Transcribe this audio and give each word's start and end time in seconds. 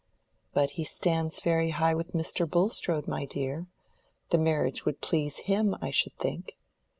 "But 0.51 0.71
he 0.71 0.83
stands 0.83 1.41
very 1.43 1.69
high 1.69 1.93
with 1.93 2.13
Mr. 2.13 2.49
Bulstrode, 2.49 3.07
my 3.07 3.23
dear. 3.25 3.67
The 4.31 4.39
marriage 4.39 4.83
would 4.83 4.99
please 4.99 5.41
him, 5.41 5.75
I 5.79 5.91
should 5.91 6.17
think." 6.17 6.57